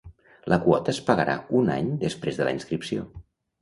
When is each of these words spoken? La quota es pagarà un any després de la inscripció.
La 0.53 0.57
quota 0.63 0.91
es 0.95 1.01
pagarà 1.11 1.37
un 1.61 1.71
any 1.77 1.95
després 2.07 2.43
de 2.43 2.53
la 2.53 2.59
inscripció. 2.61 3.11